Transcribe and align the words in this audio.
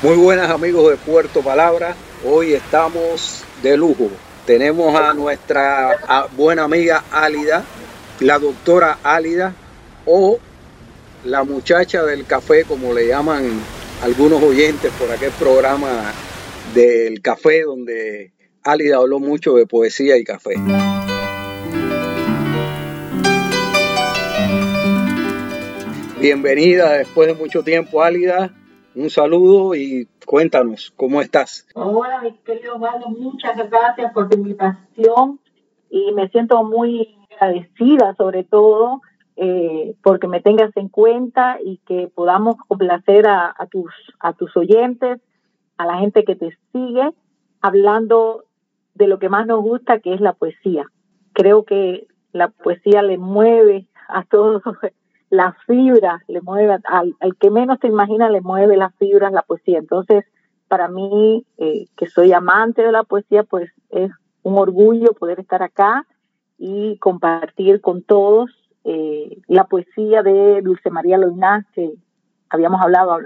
Muy 0.00 0.14
buenas 0.14 0.48
amigos 0.48 0.92
de 0.92 0.96
Puerto 0.96 1.42
Palabra. 1.42 1.96
Hoy 2.24 2.52
estamos 2.52 3.42
de 3.64 3.76
lujo. 3.76 4.08
Tenemos 4.46 4.94
a 4.94 5.12
nuestra 5.12 6.28
buena 6.36 6.62
amiga 6.62 7.02
Álida, 7.10 7.64
la 8.20 8.38
doctora 8.38 8.98
Álida 9.02 9.52
o 10.06 10.38
la 11.24 11.42
muchacha 11.42 12.04
del 12.04 12.26
café, 12.26 12.62
como 12.62 12.94
le 12.94 13.08
llaman 13.08 13.60
algunos 14.04 14.40
oyentes 14.40 14.92
por 14.92 15.10
aquel 15.10 15.32
programa 15.32 16.12
del 16.74 17.20
café 17.20 17.62
donde 17.62 18.30
Álida 18.62 18.98
habló 18.98 19.18
mucho 19.18 19.54
de 19.54 19.66
poesía 19.66 20.16
y 20.16 20.22
café. 20.22 20.54
Bienvenida 26.20 26.92
después 26.92 27.26
de 27.26 27.34
mucho 27.34 27.64
tiempo, 27.64 28.00
Álida 28.00 28.54
un 28.94 29.10
saludo 29.10 29.74
y 29.74 30.08
cuéntanos 30.26 30.92
cómo 30.96 31.20
estás. 31.20 31.66
Hola, 31.74 32.20
mis 32.22 32.38
queridos 32.40 32.76
Osvaldo, 32.76 33.08
muchas 33.08 33.56
gracias 33.70 34.12
por 34.12 34.28
tu 34.28 34.36
invitación 34.36 35.40
y 35.90 36.12
me 36.12 36.28
siento 36.28 36.62
muy 36.64 37.16
agradecida 37.30 38.14
sobre 38.16 38.44
todo 38.44 39.00
eh, 39.36 39.94
porque 40.02 40.26
me 40.26 40.40
tengas 40.40 40.76
en 40.76 40.88
cuenta 40.88 41.58
y 41.64 41.78
que 41.86 42.10
podamos 42.12 42.56
complacer 42.66 43.28
a, 43.28 43.54
tus, 43.70 43.92
a 44.18 44.32
tus 44.32 44.56
oyentes, 44.56 45.20
a 45.76 45.86
la 45.86 45.98
gente 45.98 46.24
que 46.24 46.34
te 46.34 46.58
sigue, 46.72 47.10
hablando 47.60 48.44
de 48.94 49.06
lo 49.06 49.20
que 49.20 49.28
más 49.28 49.46
nos 49.46 49.62
gusta, 49.62 50.00
que 50.00 50.12
es 50.12 50.20
la 50.20 50.32
poesía. 50.32 50.86
Creo 51.34 51.64
que 51.64 52.08
la 52.32 52.48
poesía 52.48 53.02
le 53.02 53.16
mueve 53.16 53.86
a 54.08 54.24
todos 54.24 54.62
las 55.30 55.54
fibras, 55.66 56.22
le 56.28 56.40
mueve, 56.40 56.78
al, 56.84 57.14
que 57.38 57.50
menos 57.50 57.78
te 57.80 57.88
imagina 57.88 58.30
le 58.30 58.40
mueve 58.40 58.76
las 58.76 58.94
fibras 58.96 59.32
la 59.32 59.42
poesía. 59.42 59.78
Entonces, 59.78 60.24
para 60.68 60.88
mí, 60.88 61.44
eh, 61.58 61.86
que 61.96 62.06
soy 62.06 62.32
amante 62.32 62.82
de 62.82 62.92
la 62.92 63.04
poesía, 63.04 63.44
pues 63.44 63.70
es 63.90 64.10
un 64.42 64.58
orgullo 64.58 65.12
poder 65.12 65.40
estar 65.40 65.62
acá 65.62 66.06
y 66.58 66.98
compartir 66.98 67.80
con 67.80 68.02
todos 68.02 68.50
eh, 68.84 69.38
la 69.46 69.64
poesía 69.64 70.22
de 70.22 70.62
Dulce 70.62 70.90
María 70.90 71.18
Loinás, 71.18 71.64
que 71.74 71.92
habíamos 72.48 72.80
hablado, 72.80 73.18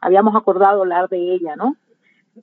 habíamos 0.00 0.36
acordado 0.36 0.82
hablar 0.82 1.08
de 1.08 1.34
ella, 1.34 1.56
¿no? 1.56 1.76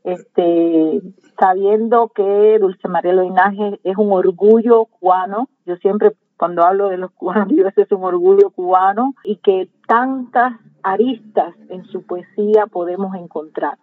Este, 0.03 1.01
sabiendo 1.39 2.09
que 2.09 2.59
Dulce 2.59 2.87
María 2.89 3.13
Loinás 3.13 3.53
es 3.83 3.97
un 3.97 4.11
orgullo 4.11 4.85
cubano, 4.85 5.47
yo 5.65 5.77
siempre 5.77 6.11
cuando 6.37 6.63
hablo 6.63 6.89
de 6.89 6.97
los 6.97 7.11
cubanos, 7.11 7.47
digo, 7.49 7.67
ese 7.67 7.83
es 7.83 7.91
un 7.91 8.03
orgullo 8.03 8.49
cubano 8.49 9.15
y 9.23 9.37
que 9.37 9.69
tantas 9.87 10.53
aristas 10.83 11.55
en 11.69 11.85
su 11.85 12.03
poesía 12.03 12.67
podemos 12.67 13.15
encontrar. 13.15 13.77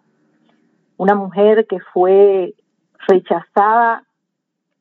Una 0.97 1.15
mujer 1.15 1.65
que 1.67 1.79
fue 1.93 2.53
rechazada 3.07 4.03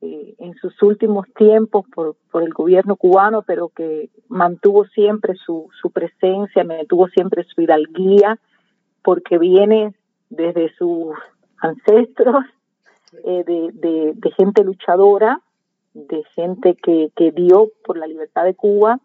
eh, 0.01 0.35
en 0.39 0.55
sus 0.57 0.81
últimos 0.83 1.27
tiempos 1.35 1.85
por, 1.95 2.17
por, 2.31 2.43
el 2.43 2.53
gobierno 2.53 2.97
cubano, 2.97 3.43
pero 3.43 3.71
que 3.71 4.11
mantuvo 4.29 4.85
siempre 4.87 5.35
su, 5.35 5.69
su 5.81 5.91
presencia, 5.91 6.65
mantuvo 6.65 7.09
siempre 7.09 7.45
su 7.45 7.61
hidalguía, 7.61 8.39
porque 9.03 9.39
viene 9.39 9.95
desde 10.29 10.73
sus 10.77 11.15
ancestros 11.59 12.45
eh, 13.25 13.45
de, 13.45 13.71
de, 13.75 14.13
de 14.15 14.31
gente 14.33 14.65
luchadora 14.65 15.41
de 15.95 16.25
gente 16.35 16.77
que, 16.83 17.11
que 17.17 17.33
dio 17.33 17.71
por 17.85 17.99
la 17.99 18.07
libertad 18.07 18.45
de 18.45 18.55
Cuba 18.55 19.01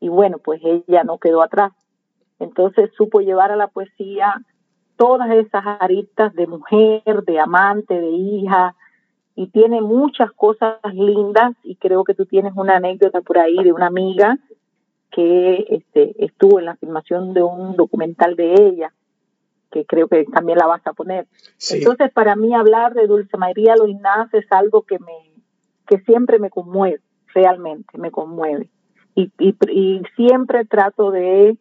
y 0.00 0.08
bueno, 0.08 0.38
pues 0.38 0.60
ella 0.64 1.04
no 1.04 1.18
quedó 1.18 1.42
atrás. 1.42 1.72
Entonces 2.38 2.90
supo 2.96 3.20
llevar 3.20 3.50
a 3.50 3.56
la 3.56 3.68
poesía 3.68 4.34
todas 4.96 5.30
esas 5.30 5.64
aristas 5.80 6.34
de 6.34 6.46
mujer, 6.46 7.22
de 7.24 7.38
amante, 7.38 8.00
de 8.00 8.10
hija, 8.10 8.74
y 9.34 9.46
tiene 9.48 9.80
muchas 9.80 10.32
cosas 10.32 10.78
lindas 10.92 11.52
y 11.62 11.76
creo 11.76 12.02
que 12.02 12.14
tú 12.14 12.26
tienes 12.26 12.52
una 12.56 12.76
anécdota 12.76 13.20
por 13.20 13.38
ahí 13.38 13.56
de 13.62 13.72
una 13.72 13.86
amiga 13.86 14.36
que 15.12 15.64
este, 15.68 16.24
estuvo 16.24 16.58
en 16.58 16.64
la 16.64 16.76
filmación 16.76 17.32
de 17.34 17.42
un 17.42 17.76
documental 17.76 18.34
de 18.34 18.54
ella, 18.54 18.92
que 19.70 19.86
creo 19.86 20.08
que 20.08 20.24
también 20.24 20.58
la 20.58 20.66
vas 20.66 20.84
a 20.86 20.92
poner. 20.92 21.28
Entonces, 21.70 22.10
para 22.12 22.34
mí 22.34 22.52
hablar 22.52 22.94
de 22.94 23.06
Dulce 23.06 23.36
María 23.36 23.76
Loinaz 23.76 24.34
es 24.34 24.50
algo 24.50 24.82
que 24.82 24.98
me, 24.98 25.27
que 25.88 25.98
siempre 26.00 26.38
me 26.38 26.50
conmueve, 26.50 27.00
realmente 27.34 27.98
me 27.98 28.10
conmueve. 28.10 28.68
Y, 29.14 29.32
y, 29.38 30.02
siempre 30.14 30.64
trato 30.64 31.10
de 31.10 31.56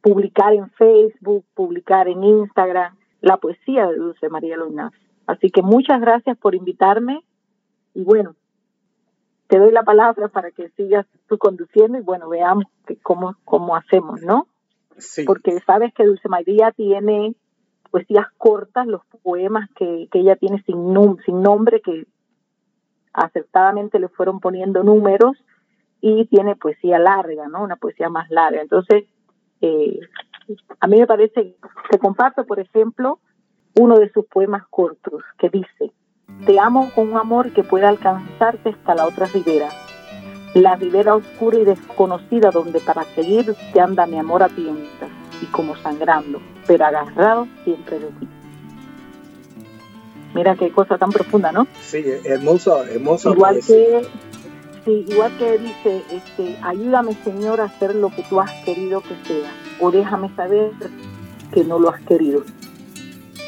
publicar 0.00 0.52
en 0.54 0.68
Facebook, 0.70 1.44
publicar 1.54 2.08
en 2.08 2.24
Instagram 2.24 2.96
la 3.20 3.36
poesía 3.36 3.86
de 3.86 3.96
Dulce 3.96 4.28
María 4.28 4.56
Luna. 4.56 4.90
Así 5.26 5.50
que 5.50 5.62
muchas 5.62 6.00
gracias 6.00 6.36
por 6.38 6.54
invitarme 6.56 7.20
y 7.94 8.02
bueno, 8.02 8.34
te 9.46 9.58
doy 9.58 9.70
la 9.70 9.84
palabra 9.84 10.28
para 10.28 10.50
que 10.50 10.70
sigas 10.70 11.06
tú 11.28 11.38
conduciendo 11.38 11.98
y 11.98 12.02
bueno, 12.02 12.28
veamos 12.28 12.64
cómo, 13.02 13.36
cómo 13.44 13.76
hacemos, 13.76 14.22
¿no? 14.22 14.48
Sí. 14.96 15.24
Porque 15.24 15.60
sabes 15.66 15.92
que 15.94 16.04
Dulce 16.04 16.28
María 16.28 16.72
tiene 16.72 17.34
poesías 17.90 18.26
cortas, 18.38 18.86
los 18.86 19.02
poemas 19.22 19.68
que, 19.76 20.08
que 20.10 20.20
ella 20.20 20.36
tiene 20.36 20.62
sin, 20.62 20.76
sin 21.24 21.42
nombre, 21.42 21.80
que 21.80 22.06
acertadamente 23.16 23.98
le 23.98 24.08
fueron 24.08 24.40
poniendo 24.40 24.82
números 24.82 25.36
y 26.00 26.26
tiene 26.26 26.54
poesía 26.54 26.98
larga, 26.98 27.48
¿no? 27.48 27.62
Una 27.62 27.76
poesía 27.76 28.08
más 28.08 28.30
larga. 28.30 28.60
Entonces, 28.60 29.04
eh, 29.60 29.98
a 30.78 30.86
mí 30.86 30.98
me 30.98 31.06
parece 31.06 31.56
que 31.90 31.98
comparto, 31.98 32.44
por 32.44 32.60
ejemplo, 32.60 33.18
uno 33.78 33.98
de 33.98 34.10
sus 34.12 34.26
poemas 34.26 34.64
cortos 34.68 35.22
que 35.38 35.48
dice, 35.48 35.92
te 36.44 36.60
amo 36.60 36.90
con 36.94 37.10
un 37.12 37.18
amor 37.18 37.52
que 37.52 37.64
pueda 37.64 37.88
alcanzarte 37.88 38.70
hasta 38.70 38.94
la 38.94 39.06
otra 39.06 39.26
ribera, 39.26 39.68
la 40.54 40.76
ribera 40.76 41.14
oscura 41.14 41.58
y 41.58 41.64
desconocida 41.64 42.50
donde 42.50 42.80
para 42.80 43.02
seguir 43.02 43.54
te 43.72 43.80
anda 43.80 44.06
mi 44.06 44.18
amor 44.18 44.42
a 44.42 44.48
tientas 44.48 45.10
y 45.42 45.46
como 45.46 45.74
sangrando, 45.76 46.40
pero 46.66 46.84
agarrado 46.84 47.46
siempre 47.64 47.98
de 47.98 48.08
ti. 48.12 48.28
Mira 50.36 50.54
qué 50.54 50.70
cosa 50.70 50.98
tan 50.98 51.08
profunda, 51.08 51.50
¿no? 51.50 51.66
Sí, 51.80 52.04
hermosa, 52.24 52.84
hermosa. 52.90 53.30
Igual 53.30 53.60
que, 53.66 54.06
sí, 54.84 55.06
igual 55.08 55.32
que 55.38 55.56
dice, 55.56 56.02
este, 56.10 56.58
ayúdame 56.62 57.14
Señor 57.24 57.62
a 57.62 57.64
hacer 57.64 57.94
lo 57.94 58.10
que 58.10 58.22
tú 58.28 58.38
has 58.38 58.52
querido 58.62 59.00
que 59.00 59.16
sea, 59.26 59.50
o 59.80 59.90
déjame 59.90 60.28
saber 60.36 60.72
que 61.54 61.64
no 61.64 61.78
lo 61.78 61.88
has 61.88 62.02
querido. 62.02 62.42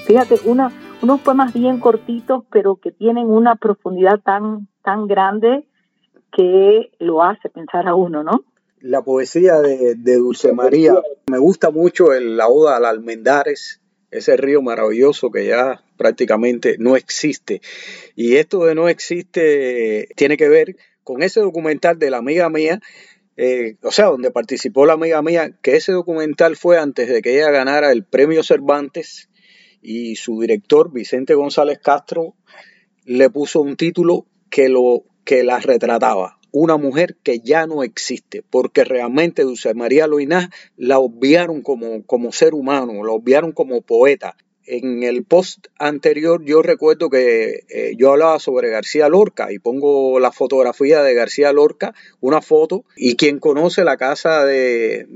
Fíjate, 0.06 0.37
una, 0.47 0.72
unos 1.03 1.21
poemas 1.21 1.53
bien 1.53 1.78
cortitos, 1.78 2.44
pero 2.50 2.76
que 2.76 2.91
tienen 2.91 3.26
una 3.26 3.56
profundidad 3.56 4.20
tan, 4.20 4.66
tan 4.82 5.06
grande 5.06 5.66
que 6.32 6.91
lo 7.00 7.22
hace 7.22 7.50
pensar 7.50 7.87
a 7.87 7.94
uno, 7.94 8.25
¿no? 8.25 8.44
La 8.81 9.03
poesía 9.03 9.60
de, 9.60 9.94
de 9.94 10.16
Dulce 10.16 10.55
María, 10.55 10.94
me 11.26 11.37
gusta 11.37 11.70
mucho 11.70 12.15
el, 12.15 12.38
la 12.38 12.49
Oda 12.49 12.78
al 12.78 12.87
Almendares, 12.87 13.82
ese 14.10 14.36
río 14.36 14.62
maravilloso 14.62 15.30
que 15.30 15.46
ya 15.46 15.82
prácticamente 15.96 16.76
no 16.78 16.96
existe. 16.96 17.60
Y 18.16 18.36
esto 18.36 18.64
de 18.64 18.74
no 18.74 18.88
existe 18.88 20.08
tiene 20.16 20.36
que 20.36 20.48
ver 20.48 20.76
con 21.04 21.22
ese 21.22 21.41
documental 21.41 21.98
de 21.98 22.10
la 22.10 22.19
amiga 22.19 22.48
mía, 22.50 22.80
eh, 23.36 23.76
o 23.82 23.91
sea, 23.91 24.06
donde 24.06 24.30
participó 24.30 24.84
la 24.84 24.94
amiga 24.94 25.22
mía, 25.22 25.52
que 25.62 25.76
ese 25.76 25.92
documental 25.92 26.56
fue 26.56 26.78
antes 26.78 27.08
de 27.08 27.22
que 27.22 27.36
ella 27.36 27.50
ganara 27.50 27.92
el 27.92 28.04
premio 28.04 28.42
Cervantes 28.42 29.28
y 29.80 30.16
su 30.16 30.40
director, 30.40 30.92
Vicente 30.92 31.34
González 31.34 31.78
Castro, 31.78 32.34
le 33.04 33.30
puso 33.30 33.60
un 33.60 33.76
título 33.76 34.26
que, 34.50 34.69
lo, 34.69 35.04
que 35.25 35.44
la 35.44 35.61
retrataba 35.61 36.38
una 36.53 36.77
mujer 36.77 37.17
que 37.23 37.41
ya 37.41 37.67
no 37.67 37.83
existe, 37.83 38.43
porque 38.49 38.85
realmente 38.85 39.43
Dulce 39.43 39.75
María 39.75 40.06
Loinás 40.06 40.49
la 40.77 40.99
obviaron 40.99 41.62
como, 41.62 42.03
como 42.05 42.33
ser 42.33 42.55
humano, 42.55 43.05
la 43.05 43.12
obviaron 43.12 43.53
como 43.53 43.81
poeta, 43.83 44.37
en 44.69 45.03
el 45.03 45.25
post 45.25 45.69
anterior 45.79 46.44
yo 46.44 46.62
recuerdo 46.62 47.09
que 47.09 47.65
eh, 47.69 47.94
yo 47.97 48.12
hablaba 48.12 48.38
sobre 48.38 48.69
García 48.69 49.09
Lorca 49.09 49.50
y 49.50 49.59
pongo 49.59 50.20
la 50.20 50.31
fotografía 50.31 51.03
de 51.03 51.15
García 51.15 51.53
Lorca, 51.53 51.94
una 52.20 52.43
foto, 52.43 52.85
y 52.97 53.17
quien 53.17 53.38
conoce 53.38 53.85
la 53.85 53.97
casa 53.97 54.44
de, 54.44 55.06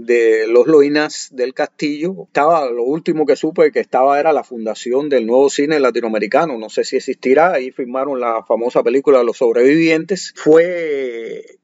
los 0.49 0.67
Loinas 0.67 1.29
del 1.33 1.55
Castillo, 1.55 2.25
estaba, 2.27 2.71
lo 2.71 2.85
último 2.85 3.27
que 3.27 3.37
supe 3.37 3.73
que 3.73 3.81
estaba 3.81 4.19
era 4.19 4.33
la 4.33 4.45
fundación 4.45 5.09
del 5.09 5.27
nuevo 5.27 5.51
cine 5.51 5.81
latinoamericano, 5.81 6.59
no 6.59 6.71
sé 6.71 6.85
si 6.85 6.97
existirá, 6.97 7.53
ahí 7.53 7.71
firmaron 7.71 8.21
la 8.21 8.45
famosa 8.45 8.83
película 8.83 9.23
Los 9.23 9.39
sobrevivientes, 9.39 10.33
fue 10.37 11.59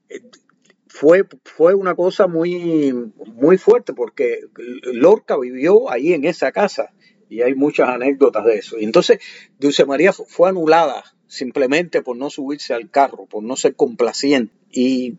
fue, 0.87 1.23
fue 1.45 1.75
una 1.75 1.95
cosa 1.95 2.27
muy, 2.27 2.93
muy 3.35 3.57
fuerte 3.57 3.93
porque 3.93 4.39
Lorca 4.83 5.37
vivió 5.37 5.89
ahí 5.89 6.13
en 6.13 6.25
esa 6.25 6.51
casa 6.51 6.91
y 7.29 7.41
hay 7.41 7.55
muchas 7.55 7.89
anécdotas 7.89 8.43
de 8.45 8.55
eso. 8.55 8.77
Y 8.79 8.83
entonces 8.83 9.19
Dulce 9.59 9.85
María 9.85 10.11
fue 10.13 10.49
anulada 10.49 11.03
simplemente 11.27 12.01
por 12.01 12.17
no 12.17 12.29
subirse 12.29 12.73
al 12.73 12.89
carro, 12.89 13.27
por 13.27 13.43
no 13.43 13.55
ser 13.55 13.75
complaciente. 13.75 14.53
Y 14.71 15.17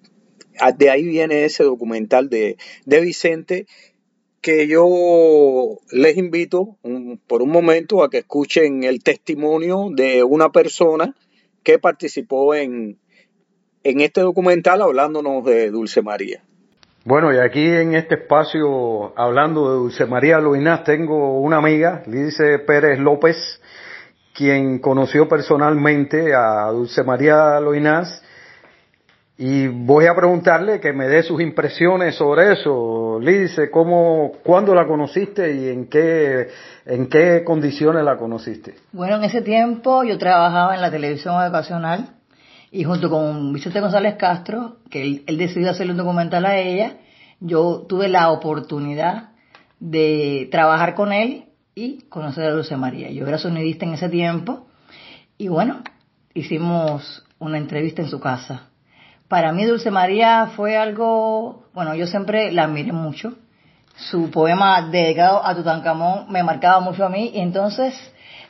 de 0.77 0.91
ahí 0.91 1.05
viene 1.05 1.45
ese 1.45 1.65
documental 1.65 2.29
de, 2.29 2.57
de 2.85 3.01
Vicente 3.01 3.67
que 4.41 4.67
yo 4.67 5.79
les 5.91 6.17
invito 6.17 6.79
por 7.27 7.43
un 7.43 7.51
momento 7.51 8.03
a 8.03 8.11
que 8.11 8.19
escuchen 8.19 8.85
el 8.85 9.03
testimonio 9.03 9.89
de 9.93 10.25
una 10.25 10.51
persona 10.51 11.15
que 11.63 11.79
participó 11.79 12.55
en, 12.55 12.99
en 13.85 14.01
este 14.01 14.23
documental 14.23 14.83
hablándonos 14.83 15.45
de 15.45 15.71
Dulce 15.71 16.03
María. 16.03 16.43
Bueno, 17.03 17.33
y 17.33 17.39
aquí 17.39 17.67
en 17.67 17.95
este 17.95 18.17
espacio, 18.17 19.19
hablando 19.19 19.71
de 19.71 19.77
Dulce 19.77 20.05
María 20.05 20.39
Luinás, 20.39 20.85
tengo 20.85 21.41
una 21.41 21.57
amiga, 21.57 22.03
Lice 22.07 22.59
Pérez 22.59 22.99
López, 22.99 23.37
quien 24.35 24.81
conoció 24.81 25.27
personalmente 25.27 26.35
a 26.35 26.67
Dulce 26.67 27.03
María 27.03 27.59
Loinás 27.59 28.23
y 29.39 29.69
voy 29.69 30.05
a 30.05 30.15
preguntarle 30.15 30.79
que 30.79 30.93
me 30.93 31.09
dé 31.09 31.23
sus 31.23 31.41
impresiones 31.41 32.17
sobre 32.17 32.53
eso. 32.53 33.19
Lice, 33.19 33.71
¿cómo, 33.71 34.33
cuándo 34.45 34.75
la 34.75 34.87
conociste 34.87 35.55
y 35.55 35.69
en 35.71 35.87
qué, 35.87 36.49
en 36.85 37.09
qué 37.09 37.43
condiciones 37.45 38.05
la 38.05 38.19
conociste? 38.19 38.75
Bueno, 38.93 39.17
en 39.17 39.25
ese 39.25 39.41
tiempo 39.41 40.05
yo 40.05 40.19
trabajaba 40.19 40.75
en 40.75 40.83
la 40.83 40.91
televisión 40.91 41.43
educacional 41.43 42.20
y 42.71 42.85
junto 42.85 43.11
con 43.11 43.53
Vicente 43.53 43.81
González 43.81 44.17
Castro, 44.17 44.79
que 44.91 45.23
él, 45.27 45.39
decidió 45.39 45.71
hacerle 45.71 45.93
un 45.93 45.99
documental 45.99 46.47
a 46.47 46.59
ella, 46.59 46.99
yo 47.41 47.87
tuve 47.89 48.09
la 48.09 48.31
oportunidad 48.31 49.31
de 49.79 50.49
trabajar 50.51 50.95
con 50.95 51.13
él 51.13 51.47
y 51.75 52.03
conocer 52.09 52.45
a 52.45 52.53
Dulce 52.53 52.77
María. 52.77 53.11
Yo 53.11 53.27
era 53.27 53.39
sonidista 53.39 53.87
en 53.87 53.95
ese 53.95 54.09
tiempo 54.09 54.67
y 55.39 55.49
bueno, 55.49 55.83
hicimos 56.35 57.25
una 57.39 57.59
entrevista 57.59 58.03
en 58.03 58.09
su 58.09 58.21
casa 58.21 58.71
para 59.31 59.53
mí 59.53 59.65
Dulce 59.65 59.93
María 59.93 60.51
fue 60.57 60.77
algo, 60.77 61.63
bueno, 61.73 61.95
yo 61.95 62.09
siempre 62.09 62.51
la 62.51 62.65
admiré 62.65 62.91
mucho. 62.91 63.35
Su 63.95 64.29
poema 64.29 64.83
dedicado 64.91 65.47
a 65.47 65.55
Tutankamón 65.55 66.27
me 66.33 66.43
marcaba 66.43 66.81
mucho 66.81 67.07
a 67.07 67.09
mí 67.09 67.31
y 67.33 67.39
entonces 67.39 67.95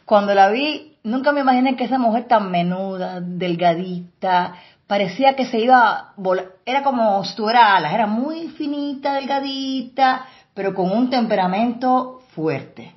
cuando 0.07 0.35
la 0.35 0.49
vi 0.49 0.90
nunca 1.03 1.33
me 1.33 1.41
imaginé 1.41 1.77
que 1.77 1.85
esa 1.85 1.99
mujer 1.99 2.29
tan 2.29 2.51
menuda, 2.51 3.21
delgadita, 3.21 4.55
parecía 4.87 5.37
que 5.37 5.47
se 5.47 5.59
iba 5.59 5.89
a 5.89 6.13
volar, 6.17 6.53
era 6.65 6.83
como 6.83 7.25
si 7.25 7.35
tuviera 7.37 7.77
alas, 7.77 7.93
era 7.93 8.07
muy 8.07 8.49
finita, 8.49 9.15
delgadita, 9.15 10.27
pero 10.55 10.75
con 10.75 10.91
un 10.91 11.11
temperamento 11.11 12.23
fuerte. 12.35 12.95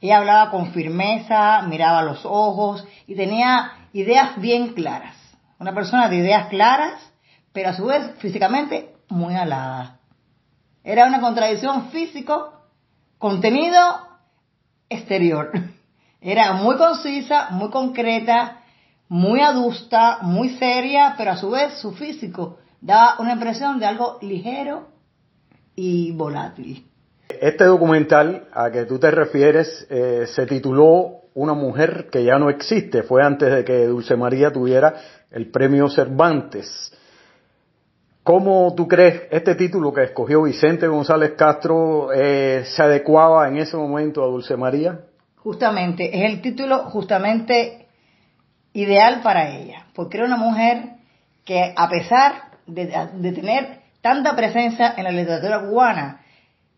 Ella 0.00 0.18
hablaba 0.18 0.50
con 0.50 0.72
firmeza, 0.72 1.62
miraba 1.62 2.02
los 2.02 2.24
ojos 2.24 2.84
y 3.06 3.14
tenía 3.14 3.72
ideas 3.92 4.40
bien 4.40 4.74
claras. 4.74 5.16
Una 5.58 5.72
persona 5.72 6.08
de 6.08 6.16
ideas 6.16 6.48
claras 6.48 7.12
pero 7.52 7.68
a 7.70 7.74
su 7.74 7.86
vez 7.86 8.18
físicamente 8.18 8.94
muy 9.08 9.34
alada. 9.34 9.98
Era 10.84 11.06
una 11.06 11.20
contradicción 11.20 11.90
físico, 11.90 12.52
contenido, 13.18 13.78
exterior. 14.88 15.52
Era 16.22 16.52
muy 16.52 16.76
concisa, 16.76 17.48
muy 17.50 17.68
concreta, 17.70 18.62
muy 19.08 19.40
adusta, 19.40 20.18
muy 20.22 20.50
seria, 20.50 21.14
pero 21.18 21.32
a 21.32 21.36
su 21.36 21.50
vez 21.50 21.74
su 21.74 21.92
físico 21.92 22.58
daba 22.80 23.16
una 23.18 23.32
impresión 23.32 23.80
de 23.80 23.86
algo 23.86 24.18
ligero 24.22 24.86
y 25.74 26.12
volátil. 26.12 26.86
Este 27.28 27.64
documental 27.64 28.46
a 28.52 28.70
que 28.70 28.84
tú 28.84 29.00
te 29.00 29.10
refieres 29.10 29.86
eh, 29.90 30.26
se 30.28 30.46
tituló 30.46 31.22
Una 31.34 31.54
mujer 31.54 32.08
que 32.10 32.22
ya 32.22 32.38
no 32.38 32.50
existe. 32.50 33.02
Fue 33.02 33.22
antes 33.24 33.52
de 33.52 33.64
que 33.64 33.86
Dulce 33.86 34.16
María 34.16 34.52
tuviera 34.52 34.94
el 35.30 35.50
premio 35.50 35.88
Cervantes. 35.88 36.92
¿Cómo 38.22 38.72
tú 38.76 38.86
crees 38.86 39.22
este 39.30 39.56
título 39.56 39.92
que 39.92 40.04
escogió 40.04 40.42
Vicente 40.42 40.86
González 40.86 41.32
Castro 41.36 42.12
eh, 42.12 42.62
se 42.64 42.82
adecuaba 42.82 43.48
en 43.48 43.56
ese 43.56 43.76
momento 43.76 44.22
a 44.22 44.26
Dulce 44.26 44.56
María? 44.56 45.00
Justamente, 45.42 46.16
es 46.16 46.30
el 46.30 46.40
título 46.40 46.84
justamente 46.90 47.88
ideal 48.72 49.20
para 49.22 49.50
ella, 49.50 49.86
porque 49.94 50.18
era 50.18 50.26
una 50.26 50.36
mujer 50.36 50.94
que 51.44 51.74
a 51.76 51.88
pesar 51.88 52.52
de, 52.66 52.86
tener 53.32 53.80
tanta 54.00 54.36
presencia 54.36 54.94
en 54.96 55.04
la 55.04 55.10
literatura 55.10 55.60
cubana, 55.60 56.20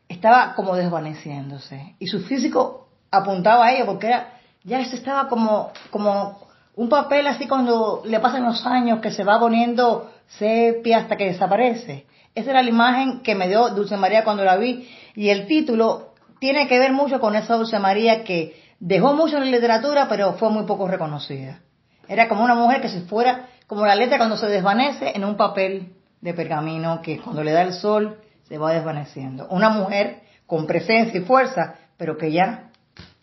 estaba 0.08 0.54
como 0.54 0.76
desvaneciéndose 0.76 1.94
y 1.98 2.06
su 2.06 2.20
físico 2.20 2.88
apuntaba 3.10 3.66
a 3.66 3.72
ella 3.72 3.86
porque 3.86 4.08
era, 4.08 4.32
ya 4.64 4.84
se 4.84 4.96
estaba 4.96 5.28
como, 5.28 5.70
como 5.90 6.38
un 6.74 6.88
papel 6.88 7.26
así 7.26 7.46
cuando 7.46 8.02
le 8.04 8.20
pasan 8.20 8.44
los 8.44 8.64
años 8.66 9.00
que 9.00 9.10
se 9.10 9.24
va 9.24 9.38
poniendo 9.38 10.10
sepia 10.38 10.98
hasta 10.98 11.16
que 11.16 11.26
desaparece. 11.26 12.06
Esa 12.34 12.50
era 12.50 12.62
la 12.62 12.70
imagen 12.70 13.20
que 13.20 13.34
me 13.34 13.48
dio 13.48 13.68
Dulce 13.70 13.96
María 13.96 14.24
cuando 14.24 14.44
la 14.44 14.56
vi 14.56 14.88
y 15.14 15.28
el 15.28 15.46
título 15.46 16.13
tiene 16.44 16.68
que 16.68 16.78
ver 16.78 16.92
mucho 16.92 17.20
con 17.20 17.36
esa 17.36 17.54
Dulce 17.54 17.78
María 17.78 18.22
que 18.22 18.62
dejó 18.78 19.14
mucho 19.14 19.38
en 19.38 19.44
la 19.44 19.50
literatura 19.50 20.08
pero 20.10 20.34
fue 20.34 20.50
muy 20.50 20.66
poco 20.66 20.86
reconocida. 20.86 21.60
Era 22.06 22.28
como 22.28 22.44
una 22.44 22.54
mujer 22.54 22.82
que 22.82 22.90
se 22.90 23.00
fuera, 23.00 23.46
como 23.66 23.86
la 23.86 23.94
letra 23.94 24.18
cuando 24.18 24.36
se 24.36 24.48
desvanece 24.48 25.12
en 25.16 25.24
un 25.24 25.38
papel 25.38 25.94
de 26.20 26.34
pergamino 26.34 27.00
que 27.00 27.18
cuando 27.18 27.42
le 27.42 27.50
da 27.52 27.62
el 27.62 27.72
sol 27.72 28.18
se 28.46 28.58
va 28.58 28.74
desvaneciendo. 28.74 29.48
Una 29.48 29.70
mujer 29.70 30.20
con 30.44 30.66
presencia 30.66 31.18
y 31.18 31.24
fuerza, 31.24 31.76
pero 31.96 32.18
que 32.18 32.30
ya 32.30 32.68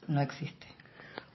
no 0.08 0.20
existe. 0.20 0.66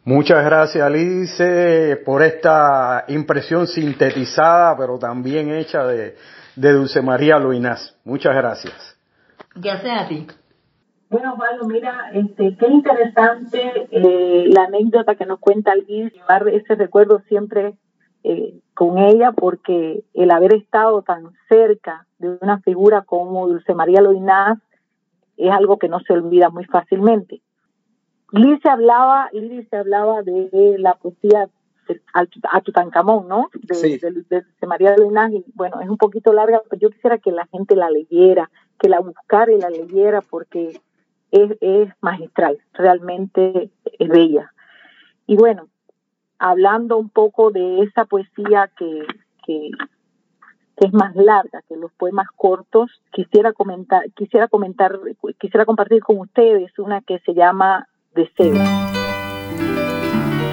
Muchas 0.03 0.45
gracias, 0.45 0.85
Alice, 0.85 1.99
por 2.05 2.25
esta 2.25 3.05
impresión 3.07 3.69
sintetizada, 3.69 4.77
pero 4.77 4.99
también 4.99 5.55
hecha 5.55 5.87
de, 5.87 6.17
Dulce 6.57 7.01
María 7.01 7.39
Luinás. 7.39 7.95
Muchas 8.03 8.35
gracias. 8.35 8.97
Gracias 9.55 10.03
a 10.03 10.09
ti. 10.09 10.27
Bueno, 11.09 11.37
Pablo, 11.39 11.67
mira, 11.67 12.11
este, 12.13 12.57
qué 12.57 12.67
interesante 12.67 13.89
eh, 13.91 14.49
la 14.49 14.65
anécdota 14.65 15.15
que 15.15 15.27
nos 15.27 15.39
cuenta 15.39 15.73
Alice, 15.73 16.11
llevar 16.11 16.49
ese 16.49 16.75
recuerdo 16.75 17.21
siempre 17.29 17.75
eh, 18.25 18.59
con 18.75 18.99
ella, 18.99 19.31
porque 19.33 20.03
el 20.15 20.31
haber 20.33 20.55
estado 20.55 21.03
tan 21.03 21.31
cerca 21.49 22.07
de 22.19 22.37
una 22.41 22.61
figura 22.61 23.03
como 23.03 23.47
Dulce 23.47 23.75
María 23.75 24.01
Luinás 24.01 24.59
es 25.37 25.53
algo 25.53 25.79
que 25.79 25.89
no 25.89 26.01
se 26.01 26.13
olvida 26.13 26.51
muy 26.51 26.65
fácilmente. 26.65 27.41
Liz 28.33 28.59
se 28.63 28.69
hablaba, 28.69 29.31
se 29.31 29.77
hablaba 29.77 30.23
de 30.23 30.77
la 30.79 30.95
poesía 30.95 31.49
a 32.53 32.61
Tutankamón, 32.63 33.29
¿no? 33.29 33.49
De, 33.63 33.99
de, 34.29 34.67
María 34.67 34.93
de 34.93 35.05
Linaje. 35.05 35.45
Bueno, 35.55 35.81
es 35.81 35.89
un 35.89 35.97
poquito 35.97 36.33
larga, 36.33 36.61
pero 36.69 36.81
yo 36.81 36.91
quisiera 36.91 37.19
que 37.19 37.31
la 37.31 37.47
gente 37.47 37.77
la 37.77 37.91
leyera, 37.91 38.51
que 38.79 38.89
la 38.89 38.99
buscara 38.99 39.53
y 39.53 39.61
la 39.61 39.71
leyera 39.71 40.21
porque 40.21 40.81
es, 41.61 41.89
magistral, 42.01 42.59
realmente 42.73 43.71
es 43.99 44.09
bella. 44.09 44.53
Y 45.27 45.37
bueno, 45.37 45.69
hablando 46.39 46.97
un 46.97 47.09
poco 47.09 47.51
de 47.51 47.83
esa 47.83 48.05
poesía 48.05 48.71
que, 48.79 49.07
que, 49.45 49.71
que 50.77 50.87
es 50.87 50.93
más 50.93 51.15
larga 51.17 51.63
que 51.69 51.77
los 51.77 51.93
poemas 51.93 52.29
cortos, 52.37 52.91
quisiera 53.13 53.53
comentar, 53.53 54.11
quisiera 54.13 54.49
comentar, 54.49 54.99
quisiera 55.39 55.65
compartir 55.65 56.03
con 56.03 56.19
ustedes 56.19 56.79
una 56.79 57.01
que 57.01 57.19
se 57.21 57.35
llama 57.35 57.89
deseo. 58.15 58.63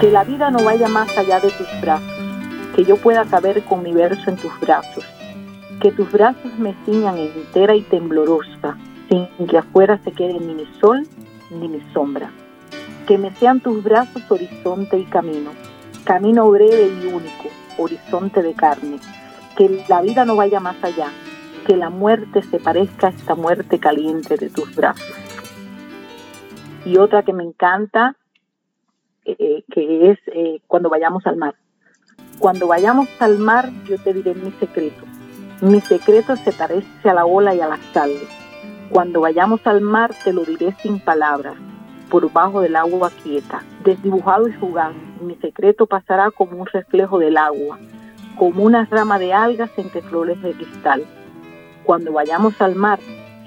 Que 0.00 0.10
la 0.10 0.24
vida 0.24 0.50
no 0.50 0.64
vaya 0.64 0.88
más 0.88 1.16
allá 1.16 1.40
de 1.40 1.50
tus 1.50 1.68
brazos, 1.80 2.12
que 2.74 2.84
yo 2.84 2.96
pueda 2.96 3.24
caber 3.24 3.62
con 3.64 3.82
mi 3.82 3.92
verso 3.92 4.30
en 4.30 4.36
tus 4.36 4.58
brazos, 4.60 5.04
que 5.80 5.92
tus 5.92 6.10
brazos 6.10 6.58
me 6.58 6.74
ciñan 6.84 7.16
entera 7.18 7.74
y 7.74 7.82
temblorosa, 7.82 8.76
sin 9.08 9.28
que 9.46 9.58
afuera 9.58 9.98
se 10.04 10.12
quede 10.12 10.34
ni 10.34 10.54
mi 10.54 10.66
sol 10.80 11.06
ni 11.50 11.68
mi 11.68 11.80
sombra. 11.92 12.30
Que 13.06 13.18
me 13.18 13.34
sean 13.34 13.60
tus 13.60 13.82
brazos 13.82 14.22
horizonte 14.30 14.98
y 14.98 15.04
camino, 15.04 15.50
camino 16.04 16.50
breve 16.50 16.88
y 16.88 17.06
único, 17.06 17.48
horizonte 17.78 18.42
de 18.42 18.54
carne. 18.54 18.98
Que 19.56 19.84
la 19.88 20.00
vida 20.00 20.24
no 20.24 20.36
vaya 20.36 20.58
más 20.58 20.82
allá, 20.82 21.08
que 21.66 21.76
la 21.76 21.90
muerte 21.90 22.42
se 22.42 22.58
parezca 22.58 23.08
a 23.08 23.10
esta 23.10 23.34
muerte 23.34 23.78
caliente 23.78 24.36
de 24.36 24.50
tus 24.50 24.74
brazos 24.74 25.24
y 26.84 26.98
otra 26.98 27.22
que 27.22 27.32
me 27.32 27.44
encanta, 27.44 28.16
eh, 29.24 29.64
que 29.72 30.10
es 30.10 30.18
eh, 30.26 30.60
cuando 30.66 30.90
vayamos 30.90 31.26
al 31.26 31.36
mar. 31.36 31.54
Cuando 32.38 32.66
vayamos 32.66 33.08
al 33.20 33.38
mar, 33.38 33.70
yo 33.88 33.96
te 33.98 34.12
diré 34.12 34.34
mi 34.34 34.50
secreto. 34.52 35.04
Mi 35.60 35.80
secreto 35.80 36.36
se 36.36 36.52
parece 36.52 37.08
a 37.08 37.14
la 37.14 37.24
ola 37.24 37.54
y 37.54 37.60
a 37.60 37.68
la 37.68 37.78
sal. 37.92 38.10
Cuando 38.90 39.20
vayamos 39.20 39.66
al 39.66 39.80
mar, 39.80 40.12
te 40.24 40.32
lo 40.32 40.44
diré 40.44 40.74
sin 40.82 41.00
palabras, 41.00 41.54
por 42.10 42.32
bajo 42.32 42.60
del 42.60 42.76
agua 42.76 43.10
quieta, 43.22 43.62
desdibujado 43.84 44.48
y 44.48 44.52
jugando. 44.52 44.98
Mi 45.20 45.34
secreto 45.36 45.86
pasará 45.86 46.30
como 46.30 46.60
un 46.60 46.66
reflejo 46.66 47.18
del 47.18 47.36
agua, 47.36 47.78
como 48.36 48.62
una 48.62 48.84
rama 48.84 49.18
de 49.18 49.32
algas 49.32 49.70
entre 49.76 50.02
flores 50.02 50.40
de 50.42 50.52
cristal. 50.52 51.04
Cuando 51.84 52.12
vayamos 52.12 52.60
al 52.60 52.74
mar, 52.74 52.98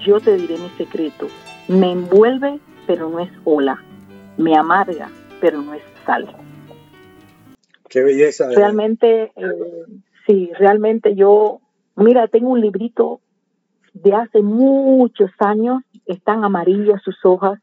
yo 0.04 0.20
te 0.20 0.36
diré 0.36 0.58
mi 0.58 0.70
secreto. 0.70 1.26
Me 1.68 1.92
envuelve 1.92 2.60
pero 2.88 3.10
no 3.10 3.20
es 3.20 3.30
ola. 3.44 3.84
Me 4.38 4.56
amarga, 4.56 5.10
pero 5.40 5.60
no 5.60 5.74
es 5.74 5.82
sal. 6.06 6.26
Qué 7.88 8.02
belleza. 8.02 8.48
Realmente, 8.48 9.24
eh, 9.36 9.92
sí, 10.26 10.50
realmente 10.58 11.14
yo, 11.14 11.60
mira, 11.96 12.28
tengo 12.28 12.48
un 12.48 12.62
librito 12.62 13.20
de 14.02 14.14
hace 14.14 14.42
muchos 14.42 15.30
años, 15.38 15.82
están 16.06 16.44
amarillas 16.44 17.02
sus 17.02 17.16
hojas, 17.24 17.58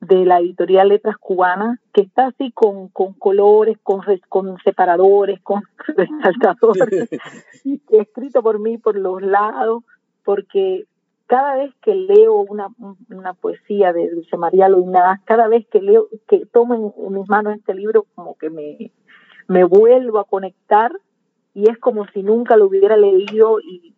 de 0.00 0.24
la 0.24 0.40
editorial 0.40 0.90
Letras 0.90 1.16
Cubanas, 1.18 1.78
que 1.92 2.02
está 2.02 2.26
así 2.26 2.52
con, 2.52 2.88
con 2.88 3.14
colores, 3.14 3.78
con, 3.82 4.02
con 4.28 4.56
separadores, 4.58 5.40
con 5.42 5.62
resaltadores, 5.96 7.08
escrito 7.90 8.42
por 8.42 8.58
mí 8.58 8.78
por 8.78 8.96
los 8.96 9.22
lados, 9.22 9.84
porque 10.24 10.84
cada 11.26 11.56
vez 11.56 11.74
que 11.82 11.94
leo 11.94 12.36
una, 12.36 12.68
una 13.10 13.34
poesía 13.34 13.92
de 13.92 14.10
Dulce 14.10 14.36
María 14.36 14.68
Loinás, 14.68 15.20
cada 15.24 15.48
vez 15.48 15.66
que 15.68 15.80
leo, 15.80 16.08
que 16.28 16.46
tomo 16.46 16.74
en, 16.74 17.14
mis 17.14 17.28
manos 17.28 17.56
este 17.56 17.74
libro, 17.74 18.06
como 18.14 18.36
que 18.36 18.50
me, 18.50 18.92
me 19.48 19.64
vuelvo 19.64 20.18
a 20.18 20.24
conectar 20.24 20.92
y 21.54 21.70
es 21.70 21.78
como 21.78 22.06
si 22.08 22.22
nunca 22.22 22.56
lo 22.56 22.66
hubiera 22.66 22.96
leído 22.96 23.60
y, 23.60 23.95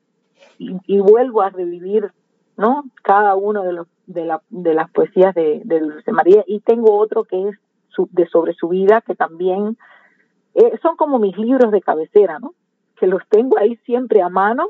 y, 0.59 0.99
vuelvo 0.99 1.43
a 1.43 1.51
revivir, 1.51 2.13
¿no? 2.57 2.85
Cada 3.03 3.35
uno 3.35 3.63
de 3.63 3.73
los 3.73 3.87
de, 4.07 4.25
la, 4.25 4.43
de 4.49 4.75
las 4.75 4.91
poesías 4.91 5.35
de, 5.35 5.63
Dulce 5.65 6.13
María 6.13 6.43
y 6.47 6.61
tengo 6.61 6.97
otro 6.97 7.25
que 7.25 7.49
es 7.49 7.57
de 8.11 8.27
sobre 8.29 8.55
su 8.55 8.69
vida 8.69 9.01
que 9.01 9.17
también 9.17 9.77
eh, 10.55 10.79
son 10.83 10.97
como 10.97 11.19
mis 11.19 11.37
libros 11.37 11.73
de 11.73 11.81
cabecera, 11.81 12.39
¿no? 12.39 12.55
Que 12.97 13.07
los 13.07 13.23
tengo 13.29 13.59
ahí 13.59 13.77
siempre 13.85 14.23
a 14.23 14.29
mano 14.29 14.69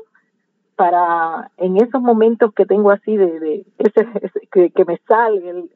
para 0.75 1.51
en 1.57 1.77
esos 1.77 2.01
momentos 2.01 2.53
que 2.53 2.65
tengo 2.65 2.91
así 2.91 3.17
de, 3.17 3.65
ese, 3.77 4.07
que, 4.51 4.71
que, 4.71 4.85
me 4.85 4.97
salga 5.07 5.49
el, 5.49 5.69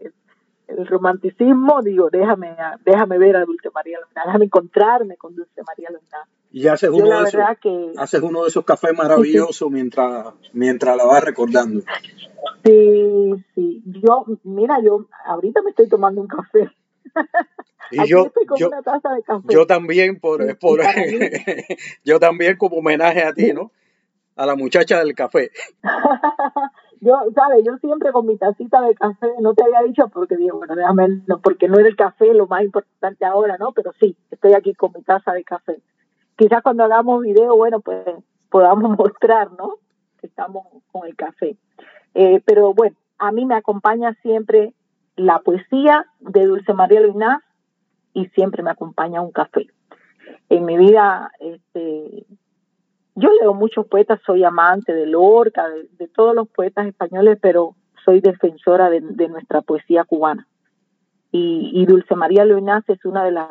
el, 0.67 0.87
romanticismo, 0.87 1.81
digo, 1.81 2.09
déjame 2.09 2.55
déjame 2.85 3.17
ver 3.17 3.35
a 3.35 3.45
Dulce 3.45 3.69
María 3.73 3.99
Luna, 3.99 4.23
déjame 4.25 4.45
encontrarme 4.45 5.17
con 5.17 5.35
Dulce 5.35 5.61
María 5.67 5.89
Luna. 5.89 6.27
Y 6.53 6.67
haces 6.67 6.89
uno, 6.89 7.19
de 7.19 7.27
esos, 7.27 7.41
que, 7.61 7.91
haces 7.97 8.21
uno 8.21 8.43
de 8.43 8.49
esos 8.49 8.63
cafés 8.63 8.95
maravillosos 8.95 9.69
mientras, 9.69 10.33
mientras 10.53 10.95
la 10.95 11.03
vas 11.03 11.23
recordando. 11.23 11.81
Sí, 12.63 13.33
sí. 13.55 13.83
Yo, 13.85 14.25
mira, 14.43 14.79
yo 14.81 15.07
ahorita 15.25 15.61
me 15.63 15.71
estoy 15.71 15.89
tomando 15.89 16.21
un 16.21 16.27
café. 16.27 16.69
Y 17.91 18.07
yo, 18.07 18.31
yo, 18.57 18.69
yo, 19.49 19.67
también 19.67 20.19
por, 20.19 20.57
por 20.59 20.79
yo 22.05 22.19
también 22.19 22.57
como 22.57 22.77
homenaje 22.77 23.23
a 23.23 23.33
ti, 23.33 23.51
¿no? 23.51 23.71
a 24.35 24.45
la 24.45 24.55
muchacha 24.55 24.99
del 24.99 25.15
café. 25.15 25.51
yo, 27.01 27.13
¿sabes? 27.35 27.63
Yo 27.65 27.77
siempre 27.77 28.11
con 28.11 28.25
mi 28.25 28.37
tacita 28.37 28.81
de 28.81 28.95
café, 28.95 29.27
no 29.39 29.53
te 29.53 29.63
había 29.63 29.81
dicho 29.81 30.07
porque 30.09 30.37
digo, 30.37 30.57
bueno, 30.57 30.75
déjame, 30.75 31.21
no, 31.27 31.39
porque 31.39 31.67
no 31.67 31.79
es 31.79 31.85
el 31.85 31.95
café 31.95 32.33
lo 32.33 32.47
más 32.47 32.63
importante 32.63 33.25
ahora, 33.25 33.57
¿no? 33.57 33.71
Pero 33.73 33.91
sí, 33.99 34.15
estoy 34.31 34.53
aquí 34.53 34.73
con 34.73 34.91
mi 34.93 35.01
taza 35.01 35.33
de 35.33 35.43
café. 35.43 35.79
Quizás 36.35 36.63
cuando 36.63 36.83
hagamos 36.83 37.21
video, 37.21 37.55
bueno, 37.55 37.79
pues 37.79 38.05
podamos 38.49 38.97
mostrar, 38.97 39.51
¿no? 39.53 39.75
Que 40.19 40.27
estamos 40.27 40.65
con 40.91 41.07
el 41.07 41.15
café. 41.15 41.57
Eh, 42.13 42.41
pero 42.45 42.73
bueno, 42.73 42.95
a 43.17 43.31
mí 43.31 43.45
me 43.45 43.55
acompaña 43.55 44.13
siempre 44.21 44.73
la 45.15 45.39
poesía 45.39 46.05
de 46.19 46.45
Dulce 46.45 46.73
María 46.73 47.01
Luinás 47.01 47.41
y 48.13 48.27
siempre 48.27 48.63
me 48.63 48.71
acompaña 48.71 49.21
un 49.21 49.31
café. 49.31 49.67
En 50.49 50.65
mi 50.65 50.77
vida, 50.77 51.31
este, 51.39 52.25
yo 53.15 53.29
leo 53.39 53.53
muchos 53.53 53.87
poetas, 53.87 54.19
soy 54.25 54.43
amante 54.43 54.93
de 54.93 55.05
Lorca, 55.05 55.67
de, 55.69 56.07
todos 56.07 56.35
los 56.35 56.47
poetas 56.49 56.87
españoles, 56.87 57.37
pero 57.41 57.75
soy 58.05 58.21
defensora 58.21 58.89
de, 58.89 59.01
nuestra 59.29 59.61
poesía 59.61 60.03
cubana. 60.03 60.47
Y, 61.31 61.83
Dulce 61.87 62.15
María 62.15 62.45
Luinás 62.45 62.83
es 62.87 63.03
una 63.05 63.23
de 63.23 63.31
las 63.31 63.49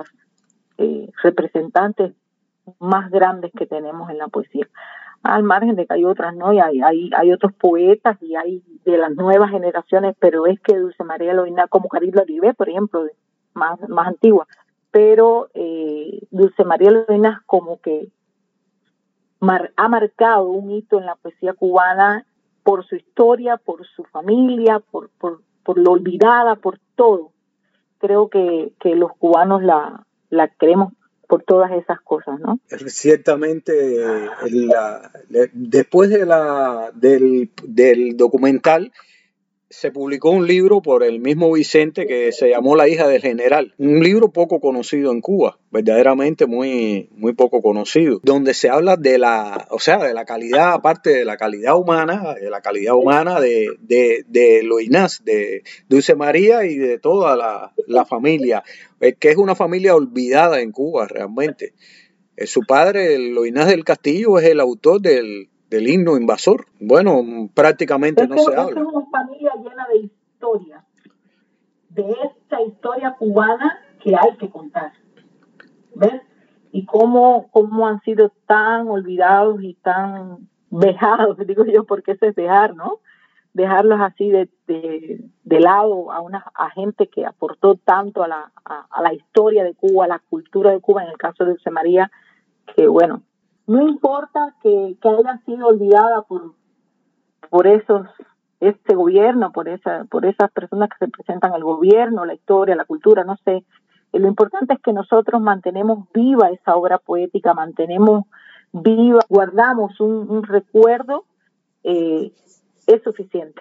eh, 0.78 1.10
representantes 1.22 2.14
más 2.78 3.10
grandes 3.10 3.52
que 3.56 3.66
tenemos 3.66 4.10
en 4.10 4.18
la 4.18 4.28
poesía. 4.28 4.68
Al 5.22 5.42
margen 5.42 5.76
de 5.76 5.86
que 5.86 5.94
hay 5.94 6.04
otras, 6.04 6.34
¿no? 6.34 6.52
Y 6.52 6.58
hay, 6.58 6.80
hay, 6.82 7.32
otros 7.32 7.52
poetas 7.52 8.20
y 8.20 8.34
hay 8.34 8.62
de 8.84 8.98
las 8.98 9.12
nuevas 9.12 9.50
generaciones, 9.50 10.16
pero 10.18 10.46
es 10.46 10.60
que 10.60 10.76
Dulce 10.76 11.04
María 11.04 11.32
Luinás, 11.32 11.68
como 11.68 11.88
Carlos 11.88 12.16
Oribe, 12.16 12.54
por 12.54 12.68
ejemplo, 12.68 13.06
más, 13.54 13.78
más 13.88 14.08
antigua, 14.08 14.46
pero 14.90 15.48
eh, 15.54 16.26
Dulce 16.30 16.64
María 16.64 16.90
Luinás 16.90 17.40
como 17.46 17.80
que 17.80 18.08
ha 19.76 19.88
marcado 19.88 20.48
un 20.48 20.70
hito 20.70 20.98
en 20.98 21.06
la 21.06 21.16
poesía 21.16 21.52
cubana 21.54 22.26
por 22.62 22.84
su 22.86 22.96
historia, 22.96 23.56
por 23.56 23.86
su 23.86 24.04
familia, 24.04 24.78
por, 24.78 25.10
por, 25.10 25.42
por 25.64 25.78
lo 25.78 25.92
olvidada, 25.92 26.56
por 26.56 26.78
todo. 26.94 27.32
Creo 27.98 28.28
que, 28.28 28.72
que 28.80 28.94
los 28.94 29.12
cubanos 29.16 29.62
la, 29.62 30.04
la 30.30 30.48
queremos 30.48 30.92
por 31.32 31.44
todas 31.44 31.72
esas 31.72 31.98
cosas, 32.02 32.38
¿no? 32.40 32.60
Ciertamente, 32.88 33.72
la, 34.50 35.10
después 35.54 36.10
de 36.10 36.26
la, 36.26 36.90
del, 36.94 37.48
del 37.64 38.18
documental, 38.18 38.92
se 39.72 39.90
publicó 39.90 40.30
un 40.30 40.46
libro 40.46 40.82
por 40.82 41.02
el 41.02 41.18
mismo 41.18 41.50
Vicente 41.50 42.06
que 42.06 42.30
se 42.30 42.50
llamó 42.50 42.76
La 42.76 42.88
hija 42.88 43.08
del 43.08 43.22
general, 43.22 43.74
un 43.78 44.00
libro 44.00 44.30
poco 44.30 44.60
conocido 44.60 45.10
en 45.12 45.22
Cuba, 45.22 45.58
verdaderamente 45.70 46.46
muy, 46.46 47.08
muy 47.16 47.32
poco 47.32 47.62
conocido, 47.62 48.20
donde 48.22 48.52
se 48.52 48.68
habla 48.68 48.96
de 48.96 49.18
la, 49.18 49.66
o 49.70 49.78
sea, 49.78 49.96
de 49.96 50.12
la 50.12 50.26
calidad, 50.26 50.74
aparte 50.74 51.10
de 51.10 51.24
la 51.24 51.38
calidad 51.38 51.78
humana, 51.78 52.34
de 52.34 52.50
la 52.50 52.60
calidad 52.60 52.94
humana 52.94 53.40
de, 53.40 53.70
de, 53.80 54.24
de 54.28 54.62
Loinás, 54.62 55.24
de 55.24 55.62
Dulce 55.88 56.14
María 56.14 56.64
y 56.66 56.76
de 56.76 56.98
toda 56.98 57.34
la, 57.34 57.72
la 57.86 58.04
familia, 58.04 58.62
que 59.00 59.30
es 59.30 59.36
una 59.38 59.54
familia 59.54 59.96
olvidada 59.96 60.60
en 60.60 60.70
Cuba 60.70 61.08
realmente. 61.08 61.72
Eh, 62.36 62.46
su 62.46 62.60
padre, 62.60 63.18
Loinás 63.18 63.68
del 63.68 63.84
Castillo, 63.84 64.38
es 64.38 64.44
el 64.44 64.60
autor 64.60 65.00
del, 65.00 65.48
del 65.72 65.88
himno 65.88 66.18
invasor. 66.18 66.66
Bueno, 66.80 67.50
prácticamente 67.54 68.28
no 68.28 68.36
se 68.38 68.54
habla. 68.54 68.80
Es 68.80 68.86
una 68.86 69.06
de 71.90 72.16
esta 72.24 72.62
historia 72.62 73.14
cubana 73.18 73.78
que 74.00 74.14
hay 74.16 74.36
que 74.38 74.50
contar. 74.50 74.92
¿Ves? 75.94 76.22
Y 76.72 76.86
cómo, 76.86 77.48
cómo 77.50 77.86
han 77.86 78.00
sido 78.00 78.32
tan 78.46 78.88
olvidados 78.88 79.62
y 79.62 79.74
tan 79.74 80.48
vejados, 80.70 81.36
digo 81.46 81.64
yo, 81.64 81.84
porque 81.84 82.12
eso 82.12 82.26
es 82.26 82.34
dejar, 82.34 82.74
¿no? 82.74 83.00
Dejarlos 83.52 84.00
así 84.00 84.30
de, 84.30 84.48
de, 84.66 85.60
lado 85.60 86.10
a 86.10 86.20
una 86.20 86.42
a 86.54 86.70
gente 86.70 87.08
que 87.08 87.26
aportó 87.26 87.74
tanto 87.74 88.22
a 88.22 88.28
la, 88.28 88.50
a, 88.64 89.02
la 89.02 89.12
historia 89.12 89.62
de 89.62 89.74
Cuba, 89.74 90.06
a 90.06 90.08
la 90.08 90.18
cultura 90.18 90.70
de 90.70 90.80
Cuba, 90.80 91.04
en 91.04 91.10
el 91.10 91.18
caso 91.18 91.44
de 91.44 91.52
José 91.52 91.70
María, 91.70 92.10
que 92.74 92.88
bueno, 92.88 93.22
no 93.66 93.86
importa 93.86 94.56
que, 94.62 94.96
que 95.02 95.08
haya 95.08 95.38
sido 95.44 95.66
olvidada 95.68 96.22
por, 96.22 96.54
por 97.50 97.66
esos 97.66 98.06
este 98.62 98.94
gobierno, 98.94 99.50
por 99.50 99.68
esa, 99.68 100.04
por 100.04 100.24
esas 100.24 100.50
personas 100.52 100.88
que 100.88 101.06
representan 101.06 101.52
el 101.54 101.64
gobierno, 101.64 102.24
la 102.24 102.34
historia, 102.34 102.76
la 102.76 102.84
cultura, 102.84 103.24
no 103.24 103.36
sé. 103.44 103.64
Eh, 104.12 104.18
lo 104.20 104.28
importante 104.28 104.74
es 104.74 104.80
que 104.80 104.92
nosotros 104.92 105.42
mantenemos 105.42 106.06
viva 106.14 106.50
esa 106.50 106.76
obra 106.76 106.98
poética, 106.98 107.54
mantenemos 107.54 108.26
viva, 108.72 109.20
guardamos 109.28 109.98
un, 110.00 110.44
recuerdo, 110.44 111.24
eh, 111.82 112.32
es 112.86 113.02
suficiente. 113.02 113.60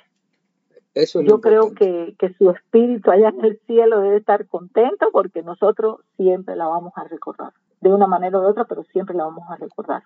Eso 0.93 1.21
Yo 1.21 1.41
creo 1.41 1.73
que, 1.73 2.15
que 2.19 2.33
su 2.33 2.51
espíritu 2.51 3.09
allá 3.09 3.29
en 3.29 3.43
el 3.43 3.59
cielo 3.65 4.01
debe 4.01 4.17
estar 4.17 4.45
contento 4.47 5.07
porque 5.11 5.41
nosotros 5.41 6.01
siempre 6.17 6.55
la 6.55 6.67
vamos 6.67 6.93
a 6.95 7.05
recordar 7.05 7.53
de 7.79 7.91
una 7.91 8.05
manera 8.05 8.39
u 8.39 8.43
otra, 8.43 8.65
pero 8.65 8.83
siempre 8.83 9.15
la 9.15 9.23
vamos 9.23 9.49
a 9.49 9.55
recordar. 9.55 10.03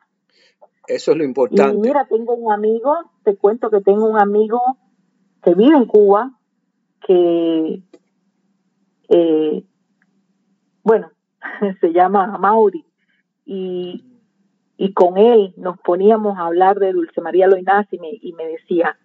Eso 0.88 1.12
es 1.12 1.18
lo 1.18 1.24
importante. 1.24 1.76
Y 1.76 1.80
mira, 1.80 2.06
tengo 2.08 2.34
un 2.34 2.52
amigo, 2.54 2.94
te 3.24 3.36
cuento 3.36 3.70
que 3.70 3.82
tengo 3.82 4.08
un 4.08 4.20
amigo 4.20 4.62
que 5.46 5.54
vive 5.54 5.78
en 5.78 5.86
Cuba, 5.86 6.32
que, 7.06 7.80
eh, 9.10 9.64
bueno, 10.84 11.12
se 11.82 11.94
llama 11.94 12.40
Mauri, 12.40 12.84
y, 13.46 14.04
y 14.76 14.94
con 14.94 15.18
él 15.18 15.54
nos 15.56 15.78
poníamos 15.80 16.40
a 16.40 16.48
hablar 16.48 16.80
de 16.80 16.94
Dulce 16.94 17.22
María 17.22 17.48
Loinaz 17.48 17.86
y 17.92 18.00
me, 18.00 18.10
y 18.10 18.34
me 18.34 18.48
decía, 18.48 18.98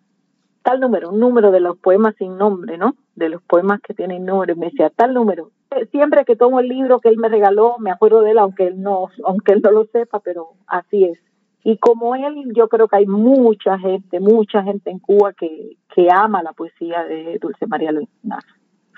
tal 0.62 0.80
número, 0.80 1.10
un 1.10 1.20
número 1.20 1.50
de 1.50 1.60
los 1.60 1.76
poemas 1.76 2.14
sin 2.16 2.38
nombre, 2.38 2.78
¿no? 2.78 2.96
De 3.14 3.28
los 3.28 3.42
poemas 3.42 3.82
que 3.82 3.92
tienen 3.92 4.24
nombre, 4.24 4.54
me 4.54 4.70
decía, 4.70 4.88
tal 4.88 5.12
número, 5.12 5.50
siempre 5.90 6.24
que 6.24 6.36
tomo 6.36 6.60
el 6.60 6.68
libro 6.68 7.00
que 7.00 7.10
él 7.10 7.18
me 7.18 7.28
regaló, 7.28 7.76
me 7.78 7.90
acuerdo 7.90 8.22
de 8.22 8.30
él, 8.30 8.38
aunque 8.38 8.68
él 8.68 8.80
no, 8.80 9.08
aunque 9.24 9.52
él 9.52 9.60
no 9.62 9.72
lo 9.72 9.84
sepa, 9.84 10.20
pero 10.20 10.54
así 10.66 11.04
es. 11.04 11.18
Y 11.62 11.78
como 11.78 12.14
él, 12.14 12.52
yo 12.54 12.68
creo 12.68 12.88
que 12.88 12.96
hay 12.96 13.06
mucha 13.06 13.78
gente, 13.78 14.20
mucha 14.20 14.62
gente 14.62 14.90
en 14.90 14.98
Cuba 14.98 15.32
que, 15.32 15.76
que 15.94 16.08
ama 16.10 16.42
la 16.42 16.52
poesía 16.52 17.04
de 17.04 17.38
Dulce 17.40 17.66
María 17.66 17.92
Luis 17.92 18.08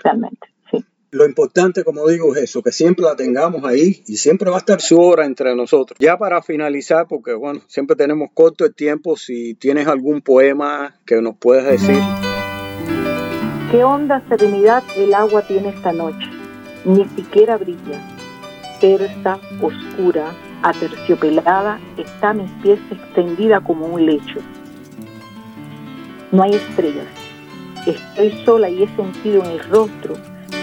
realmente, 0.03 0.49
sí. 0.71 0.85
Lo 1.11 1.27
importante, 1.27 1.85
como 1.85 2.09
digo, 2.09 2.35
es 2.35 2.43
eso, 2.45 2.63
que 2.63 2.73
siempre 2.73 3.05
la 3.05 3.17
tengamos 3.17 3.65
ahí 3.65 4.03
y 4.07 4.17
siempre 4.17 4.49
va 4.49 4.57
a 4.57 4.61
estar 4.61 4.81
su 4.81 4.99
obra 4.99 5.27
entre 5.27 5.55
nosotros. 5.55 5.99
Ya 6.01 6.17
para 6.17 6.41
finalizar, 6.43 7.07
porque 7.09 7.35
bueno, 7.35 7.61
siempre 7.67 7.97
tenemos 7.97 8.31
corto 8.33 8.65
el 8.65 8.75
tiempo, 8.75 9.17
si 9.17 9.55
tienes 9.55 9.89
algún 9.89 10.23
poema 10.23 10.97
que 11.05 11.21
nos 11.21 11.37
puedas 11.37 11.67
decir. 11.67 11.99
¿Qué 13.71 13.85
honda 13.85 14.23
serenidad 14.29 14.83
el 14.97 15.15
agua 15.15 15.43
tiene 15.43 15.71
esta 15.71 15.93
noche? 15.93 16.43
ni 16.85 17.09
siquiera 17.11 17.57
brilla. 17.57 18.01
Tersa, 18.81 19.39
oscura, 19.61 20.33
aterciopelada, 20.63 21.81
está 21.97 22.31
a 22.31 22.35
mis 22.35 22.51
pies 22.63 22.79
extendida 22.91 23.61
como 23.61 23.87
un 23.87 24.07
lecho. 24.07 24.41
No 26.31 26.43
hay 26.43 26.55
estrellas, 26.55 27.07
estoy 27.87 28.31
sola 28.45 28.69
y 28.71 28.83
he 28.83 28.89
sentido 28.97 29.45
en 29.45 29.51
el 29.51 29.61
rostro 29.71 30.15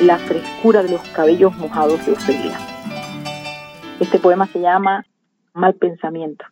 la 0.01 0.17
frescura 0.17 0.81
de 0.83 0.91
los 0.91 1.01
cabellos 1.09 1.55
mojados 1.57 2.05
de 2.05 2.13
Ofelia. 2.13 2.57
Este 3.99 4.17
poema 4.19 4.47
se 4.47 4.61
llama 4.61 5.05
Mal 5.53 5.75
Pensamiento. 5.75 6.45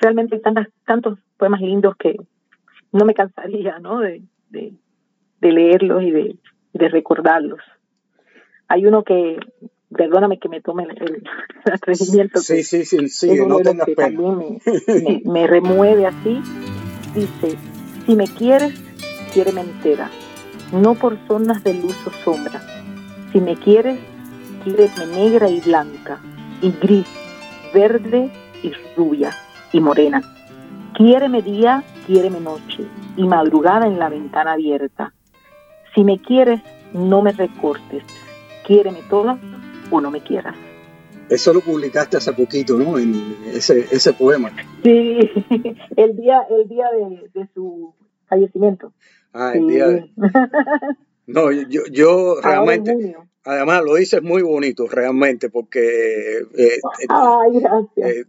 Realmente 0.00 0.36
hay 0.36 0.64
tantos 0.84 1.18
poemas 1.36 1.60
lindos 1.60 1.96
que 1.96 2.16
no 2.92 3.04
me 3.04 3.14
cansaría 3.14 3.78
¿no? 3.80 4.00
De, 4.00 4.22
leerlos 5.40 6.02
y 6.02 6.10
de 6.10 6.88
recordarlos. 6.88 7.60
Hay 8.68 8.86
uno 8.86 9.02
que, 9.02 9.38
perdóname 9.94 10.38
que 10.38 10.48
me 10.48 10.60
tome 10.60 10.84
el, 10.84 11.22
atrevimiento. 11.72 12.40
Sí, 12.40 12.62
sí, 12.62 12.84
sí, 12.84 13.08
sí, 13.08 13.30
no 13.46 13.58
tengas 13.58 13.86
pena. 13.86 14.08
También 14.08 14.38
me, 14.38 15.22
me, 15.24 15.46
remueve 15.46 16.06
así. 16.06 16.40
Dice, 17.14 17.56
si 18.06 18.16
me 18.16 18.26
quieres, 18.26 18.74
quiéreme 19.32 19.62
entera, 19.62 20.10
no 20.72 20.94
por 20.94 21.16
zonas 21.26 21.64
de 21.64 21.74
luz 21.74 21.96
o 22.06 22.10
sombra. 22.10 22.60
Si 23.32 23.40
me 23.40 23.56
quieres, 23.56 23.98
quiéreme 24.64 25.06
negra 25.06 25.48
y 25.48 25.60
blanca, 25.60 26.20
y 26.60 26.70
gris, 26.72 27.06
verde 27.72 28.30
y 28.62 28.72
rubia 28.96 29.30
y 29.72 29.80
morena. 29.80 30.22
Quiéreme 30.94 31.42
día, 31.42 31.84
quiéreme 32.06 32.40
noche, 32.40 32.84
y 33.16 33.26
madrugada 33.26 33.86
en 33.86 33.98
la 33.98 34.08
ventana 34.08 34.52
abierta. 34.52 35.12
Si 35.94 36.04
me 36.04 36.20
quieres, 36.20 36.60
no 36.92 37.22
me 37.22 37.32
recortes. 37.32 38.02
Quiéreme 38.66 39.00
toda 39.08 39.38
o 39.90 40.00
no 40.00 40.10
me 40.10 40.22
quieras. 40.22 40.56
Eso 41.28 41.52
lo 41.52 41.60
publicaste 41.60 42.16
hace 42.16 42.32
poquito, 42.32 42.78
¿no? 42.78 42.98
En 42.98 43.36
ese, 43.52 43.80
ese 43.90 44.12
poema. 44.14 44.50
Sí, 44.82 45.18
el 45.96 46.16
día, 46.16 46.42
el 46.50 46.68
día 46.68 46.86
de, 47.34 47.48
su 47.54 47.94
fallecimiento. 48.26 48.92
Ah, 49.32 49.52
el 49.54 49.66
día 49.66 49.88
de... 49.88 50.10
No, 51.26 51.52
yo, 51.52 51.82
yo 51.92 52.40
realmente, 52.42 53.14
además 53.44 53.82
lo 53.84 53.96
dices 53.96 54.22
muy 54.22 54.40
bonito, 54.40 54.86
realmente, 54.86 55.50
porque 55.50 56.38
eh, 56.56 56.80
Ay, 57.10 57.60
gracias. 57.60 58.10
Eh, 58.10 58.24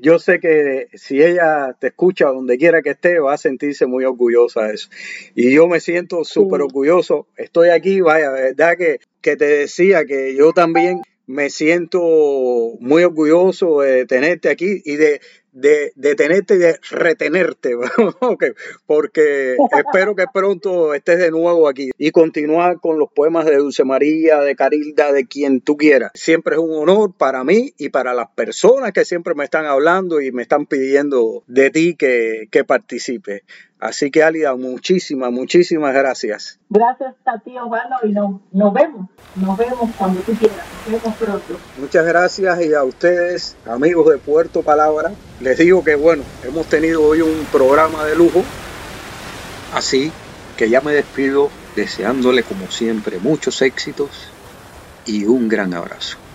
yo 0.00 0.18
sé 0.18 0.40
que 0.40 0.88
si 0.94 1.22
ella 1.22 1.76
te 1.78 1.88
escucha 1.88 2.26
donde 2.26 2.58
quiera 2.58 2.82
que 2.82 2.90
esté, 2.90 3.18
va 3.18 3.34
a 3.34 3.38
sentirse 3.38 3.86
muy 3.86 4.04
orgullosa 4.04 4.64
de 4.64 4.74
eso. 4.74 4.88
Y 5.34 5.52
yo 5.52 5.68
me 5.68 5.80
siento 5.80 6.24
súper 6.24 6.62
orgulloso. 6.62 7.26
Estoy 7.36 7.70
aquí, 7.70 8.00
vaya, 8.00 8.30
verdad 8.30 8.76
que, 8.76 9.00
que 9.20 9.36
te 9.36 9.46
decía 9.46 10.04
que 10.04 10.34
yo 10.34 10.52
también 10.52 11.02
me 11.26 11.50
siento 11.50 12.00
muy 12.80 13.02
orgulloso 13.02 13.80
de 13.80 14.06
tenerte 14.06 14.48
aquí 14.48 14.80
y 14.84 14.96
de 14.96 15.20
de, 15.56 15.92
de 15.96 16.14
tenerte 16.14 16.54
y 16.54 16.58
de 16.58 16.78
retenerte, 16.90 17.76
porque 18.86 19.56
espero 19.78 20.14
que 20.14 20.26
pronto 20.32 20.92
estés 20.92 21.18
de 21.18 21.30
nuevo 21.30 21.66
aquí 21.66 21.90
y 21.96 22.10
continuar 22.10 22.78
con 22.78 22.98
los 22.98 23.10
poemas 23.10 23.46
de 23.46 23.56
Dulce 23.56 23.84
María, 23.84 24.40
de 24.40 24.54
Carilda, 24.54 25.12
de 25.12 25.26
quien 25.26 25.62
tú 25.62 25.76
quieras. 25.78 26.12
Siempre 26.14 26.56
es 26.56 26.60
un 26.60 26.74
honor 26.74 27.14
para 27.16 27.42
mí 27.42 27.72
y 27.78 27.88
para 27.88 28.12
las 28.12 28.28
personas 28.30 28.92
que 28.92 29.06
siempre 29.06 29.34
me 29.34 29.44
están 29.44 29.64
hablando 29.64 30.20
y 30.20 30.30
me 30.30 30.42
están 30.42 30.66
pidiendo 30.66 31.42
de 31.46 31.70
ti 31.70 31.96
que, 31.96 32.48
que 32.50 32.64
participe. 32.64 33.42
Así 33.78 34.10
que, 34.10 34.22
Alida, 34.22 34.56
muchísimas, 34.56 35.30
muchísimas 35.30 35.92
gracias. 35.92 36.58
Gracias 36.70 37.14
a 37.26 37.38
ti, 37.40 37.58
Osvaldo, 37.58 37.96
y 38.04 38.12
nos, 38.12 38.72
vemos. 38.72 39.10
Nos 39.34 39.58
vemos 39.58 39.90
cuando 39.98 40.20
tú 40.20 40.32
quieras. 40.32 40.66
Nos 40.90 41.02
vemos 41.02 41.18
pronto. 41.18 41.60
Muchas 41.78 42.06
gracias 42.06 42.64
y 42.64 42.72
a 42.72 42.82
ustedes, 42.84 43.54
amigos 43.66 44.10
de 44.10 44.18
Puerto 44.18 44.62
Palabra, 44.62 45.12
les 45.40 45.58
digo 45.58 45.84
que, 45.84 45.94
bueno, 45.94 46.24
hemos 46.44 46.66
tenido 46.66 47.02
hoy 47.02 47.20
un 47.20 47.46
programa 47.52 48.04
de 48.04 48.16
lujo. 48.16 48.42
Así 49.72 50.10
que 50.56 50.70
ya 50.70 50.80
me 50.80 50.92
despido 50.92 51.50
deseándole, 51.74 52.42
como 52.42 52.70
siempre, 52.70 53.18
muchos 53.18 53.60
éxitos 53.62 54.08
y 55.04 55.24
un 55.24 55.48
gran 55.48 55.74
abrazo. 55.74 56.25